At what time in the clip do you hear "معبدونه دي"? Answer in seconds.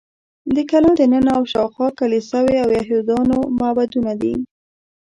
3.59-4.33